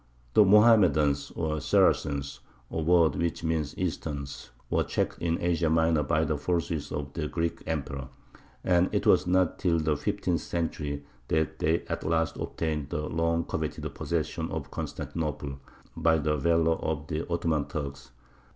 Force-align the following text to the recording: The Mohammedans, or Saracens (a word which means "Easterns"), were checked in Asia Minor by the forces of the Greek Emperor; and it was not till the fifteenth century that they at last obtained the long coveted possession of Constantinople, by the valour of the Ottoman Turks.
The 0.33 0.43
Mohammedans, 0.43 1.31
or 1.35 1.61
Saracens 1.61 2.39
(a 2.71 2.81
word 2.81 3.15
which 3.15 3.43
means 3.43 3.77
"Easterns"), 3.77 4.49
were 4.71 4.81
checked 4.83 5.19
in 5.21 5.39
Asia 5.39 5.69
Minor 5.69 6.01
by 6.01 6.23
the 6.25 6.39
forces 6.39 6.91
of 6.91 7.13
the 7.13 7.27
Greek 7.27 7.61
Emperor; 7.67 8.07
and 8.63 8.89
it 8.91 9.05
was 9.05 9.27
not 9.27 9.59
till 9.59 9.77
the 9.77 9.95
fifteenth 9.95 10.41
century 10.41 11.05
that 11.27 11.59
they 11.59 11.85
at 11.85 12.03
last 12.03 12.35
obtained 12.37 12.89
the 12.89 13.07
long 13.07 13.43
coveted 13.43 13.93
possession 13.93 14.49
of 14.49 14.71
Constantinople, 14.71 15.59
by 15.95 16.17
the 16.17 16.35
valour 16.35 16.77
of 16.77 17.05
the 17.05 17.31
Ottoman 17.31 17.67
Turks. 17.67 18.09